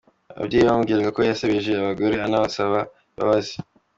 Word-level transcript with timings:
Ababyeyi 0.35 0.65
bamubwiraga 0.67 1.09
ko 1.15 1.21
yasebeje 1.29 1.71
abagore 1.75 2.15
anabasaba 2.25 2.79
imbabazi. 3.11 3.55